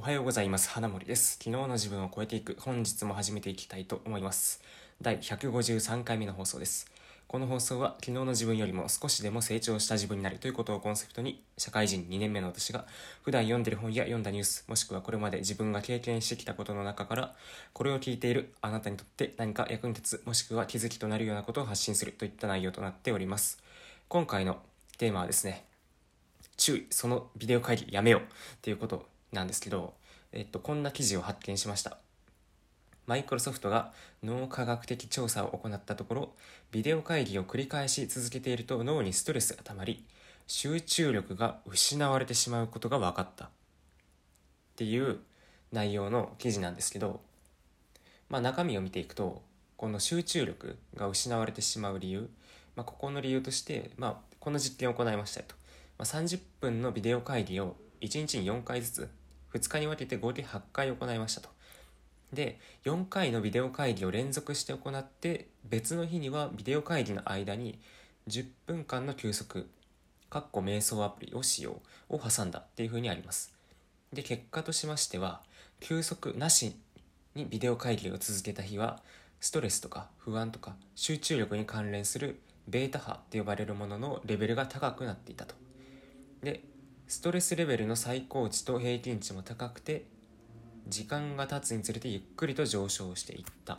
[0.00, 0.70] おはようございます。
[0.70, 1.32] 花森です。
[1.32, 2.56] 昨日の自分を超えていく。
[2.58, 4.62] 本日も始めていきたいと思います。
[5.02, 6.90] 第153回目の放送です。
[7.28, 10.38] この放送は昨日の自分よりも少しでも成長した自分になる。
[10.38, 12.86] ということをコンセプトに社会人2年目の私が
[13.24, 17.34] 普段読んでる本や読んだニュースもしくはこれまで自分が経験してきたことの中から
[17.74, 23.62] これを聞いているあなたにとって何か役に立つもしくは気づきとなるようなことを発信するといった内容となっております。
[24.08, 24.62] 今回の
[24.96, 25.66] テーマはですね
[26.56, 28.20] 注意そのビデオ会議やめよう。
[28.22, 28.24] っ
[28.62, 29.94] ていうことなんですけど、
[30.32, 31.98] えっと、こんな記事を発見しました。
[33.06, 36.32] マイクロソフトが脳科学的調査を行ったところ
[36.70, 40.04] ビデオ会議を繰り返し続けていると脳にストレスがたまり
[40.46, 43.46] 集中力が失われてしまうことが分かった。
[43.46, 43.48] っ
[44.76, 45.18] ていう
[45.72, 47.20] 内容の記事なんですけど、
[48.28, 49.42] まあ、中身を見ていくと
[49.76, 52.30] この集中力が失われてしまう理由、
[52.76, 55.54] まあ、ここの理由として、まあ、この実験を行いましたと、
[55.98, 59.10] まあ、30分のビデオ会議を1日に4回ずつ
[59.52, 61.48] 2日に分けて合計8回行いましたと。
[62.32, 67.80] で4回のビデオ会議を連続して行って別の日にはビデオ会議の間に
[68.28, 69.68] 10分間の休息
[70.28, 73.52] かっこ瞑想アプリを使用を挟んだっていうふうにあります。
[74.12, 75.42] で結果としましては
[75.80, 76.76] 休息なし
[77.34, 79.00] にビデオ会議を続けた日は
[79.40, 85.54] ストレスとか不安とか集中力に関連するベータ波って呼ばれるもののレベルが高くなっていたと。
[86.42, 86.62] で
[87.10, 90.04] ストレスレベルの最高値と平均値も高くて
[90.86, 93.78] 時間が経つにつれてゆっくりと上昇していったっ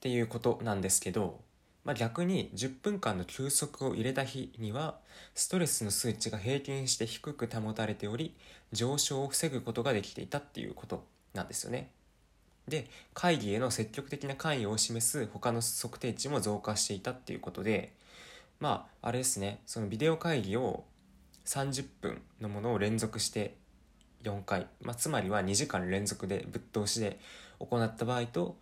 [0.00, 1.40] ていうことなんですけど、
[1.84, 4.96] まあ、逆に10分間の休息を入れた日には
[5.34, 8.34] ストレスの数値が平均して低く保たれており
[8.72, 11.90] 上昇を防ぐことができていたっていうことなんですよね。
[12.66, 17.92] で会議への積極的な関与を示す他の測定値も増加していたっていうことで
[18.58, 20.84] まああれですねそのビデオ会議を
[21.44, 23.56] 30分のものを連続して
[24.22, 27.18] 4回、まあ、つまりは2時間連続でぶっ通しで
[27.58, 28.56] 行った場合と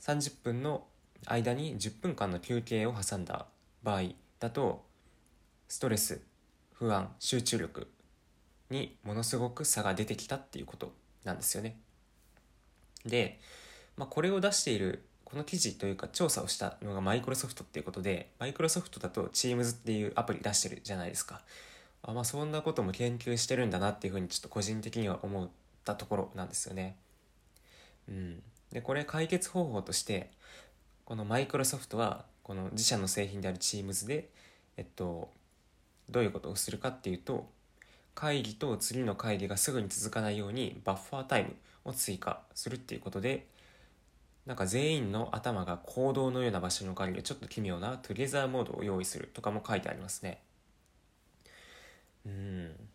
[0.00, 0.84] 30分の
[1.26, 3.46] 間に10分間の休憩を挟んだ
[3.82, 4.02] 場合
[4.40, 4.84] だと
[5.68, 6.20] ストレス
[6.72, 7.88] 不安集中力
[8.70, 10.92] にものすごく差が出てきたっていうこと
[11.24, 11.78] なんですよね。
[13.04, 13.38] で、
[13.96, 21.42] まあ、これを出しているこの記事というか調査をしたのがマイクロソフトっていうことでマイクロソフトだと Teams っていうアプリ出してるじゃないですか。
[22.02, 25.48] あまあそんなことも研究してるんだなっていうふうにちょっと個人的には思っ
[25.84, 26.96] たところなんですよね。
[28.08, 28.42] うん、
[28.72, 30.30] でこれ解決方法として
[31.04, 34.30] このマイクロソフトはこの自社の製品である Teams で、
[34.76, 35.30] えっと、
[36.10, 37.48] どういうことをするかっていうと
[38.14, 43.46] 会議と次の会議がすぐに続かないようにバッファータイムを追加するっていうことで
[44.46, 50.40] なんか全員の頭が行動のような場所に置かれるちょっと奇妙なトゥゲザーモードを用意するとかも書いてありますね。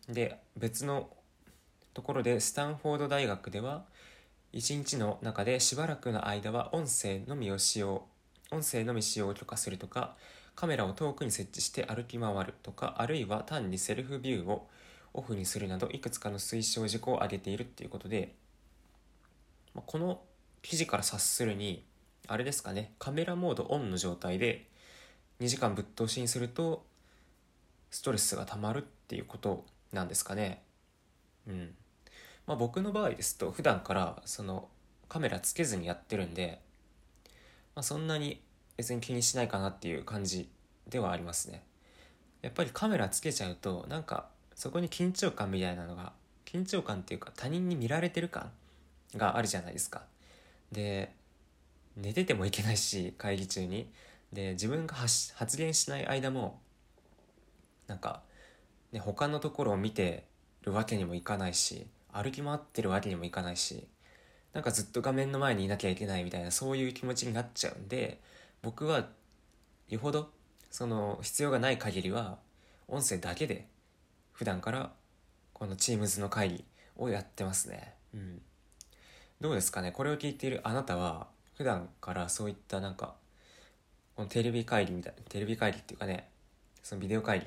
[0.08, 1.10] で別の
[1.94, 3.84] ところでスタンフォード大学では
[4.52, 8.06] 1日の中でしばらくの間は音声のみを使用
[8.50, 10.14] 音声のみ使用を許可するとか
[10.54, 14.66] カメラを遠くに設置して歩き回るとかあるいは単にセルフビューを
[15.12, 18.34] オフにするなどいくつかの推奨事項を挙げているっていうことで
[19.74, 20.20] この
[20.62, 21.84] 記事から察するに
[22.26, 24.66] あれですかねカメラモードオンの状態で
[25.40, 26.84] 2時間ぶっ通しにすると
[27.90, 30.62] ストレスがたまるっていうことなんですかね。
[31.46, 31.74] うん
[32.46, 34.68] まあ、僕の場合ですと普段からその
[35.08, 36.60] カメラつけずにやってるんで、
[37.74, 38.40] まあ、そんなに
[38.76, 40.48] 別に気にしないかなっていう感じ
[40.88, 41.62] ではありますね。
[42.42, 46.12] やっぱりカメラつけちゃうとなんかそこに緊張感みたいなのが
[46.44, 48.50] 緊張感っていうか他人に見られてる感
[49.16, 50.02] があるじゃないですか。
[50.72, 51.12] で
[51.96, 53.90] 寝ててもいけないし会議中に
[54.32, 56.60] で自分が発言しない間も
[57.88, 58.22] なんか、
[58.92, 60.24] ね、他のところを見て
[60.62, 63.86] るわけにもいかないし歩き回ってるわけにもいかないし
[64.52, 68.20] なんかずっと画面の前にいなきゃいけないみたいなそういう気持ちになっちゃうんで
[68.62, 69.08] 僕は
[69.88, 70.30] よほど
[70.70, 72.38] その必要がない限りは
[72.88, 73.66] 音声だけで
[74.32, 74.92] 普段から
[75.52, 76.64] この Teams の会議
[76.96, 77.94] をやってますね。
[78.14, 78.40] うん。
[79.40, 79.92] どうですかね？
[79.92, 83.14] これを聞いているあなたは普段からそういったなんか
[84.16, 86.28] このテレビ会議みたいなテレビ会議っていうかね
[86.82, 87.46] そのビデオ会議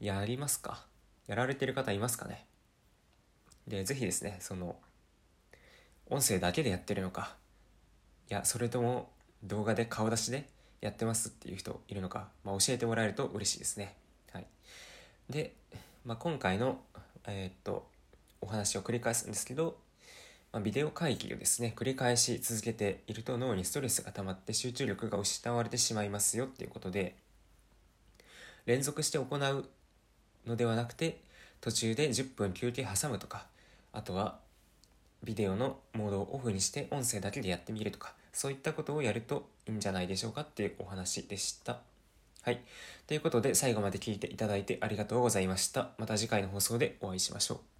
[0.00, 0.84] やりますか？
[1.26, 2.46] やられてる方いますかね？
[3.66, 4.76] で、ぜひですね、その、
[6.10, 7.34] 音声だけでやってるのか、
[8.30, 9.10] いや、それとも
[9.42, 10.48] 動画で顔出しで
[10.82, 13.94] やってますっていう人いるのか、まあ、教えてもらえると嬉しいですね。
[14.32, 14.46] はい。
[15.30, 15.54] で、
[16.04, 16.78] まあ、今回の、
[17.26, 17.88] えー、っと、
[18.42, 19.78] お話を繰り返すんですけど、
[20.52, 27.16] まあ、ビデオ会議をですね、繰り返し続けていると脳にストレスが溜まって集中力が失われてしまいますよっていうことで、
[28.66, 29.68] 連続して行う
[30.46, 31.20] のではなくて
[31.60, 33.46] 途中で10分休憩挟むとか
[33.92, 34.38] あとは
[35.22, 41.78] ビデオのモードをオフにして音声だけでやってみるとかそういったことをやるといいんじゃないでしょうかっていうお話でした
[42.44, 42.60] はい。
[43.06, 45.88] ということで最後まで聞いていただいてありがとうございました。
[45.96, 47.73] また次回の放送でお会いしましょう。